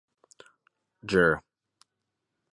Jur. 1.05 1.43